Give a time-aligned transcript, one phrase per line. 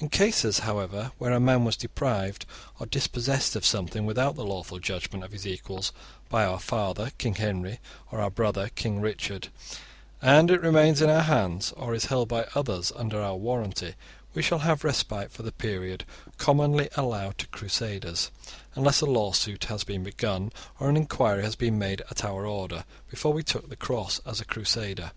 [0.00, 2.44] In cases, however, where a man was deprived
[2.80, 5.92] or dispossessed of something without the lawful judgement of his equals
[6.28, 7.78] by our father King Henry
[8.10, 9.50] or our brother King Richard,
[10.20, 13.94] and it remains in our hands or is held by others under our warranty,
[14.34, 16.04] we shall have respite for the period
[16.36, 18.32] commonly allowed to Crusaders,
[18.74, 20.50] unless a lawsuit had been begun,
[20.80, 24.40] or an enquiry had been made at our order, before we took the Cross as
[24.40, 25.12] a Crusader.